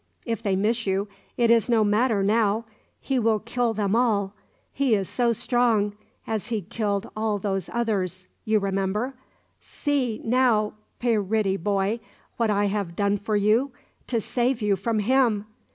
"If 0.25 0.41
they 0.41 0.55
miss 0.55 0.87
you, 0.87 1.07
it 1.37 1.51
is 1.51 1.69
no 1.69 1.83
matter 1.83 2.23
now. 2.23 2.65
He 2.99 3.19
will 3.19 3.37
kill 3.39 3.75
them 3.75 3.95
all, 3.95 4.33
he 4.73 4.95
is 4.95 5.07
so 5.07 5.31
strong... 5.31 5.93
as 6.25 6.47
he 6.47 6.63
killed 6.63 7.11
all 7.15 7.37
those 7.37 7.69
others... 7.71 8.25
you 8.43 8.57
remember? 8.57 9.13
See, 9.59 10.19
now, 10.23 10.73
pe 10.97 11.17
ritty 11.17 11.55
boy, 11.55 11.99
what 12.37 12.49
I 12.49 12.65
have 12.65 12.95
done 12.95 13.17
for 13.19 13.35
you, 13.35 13.73
to 14.07 14.19
save 14.19 14.59
you 14.59 14.75
from 14.75 14.97
him! 14.97 15.45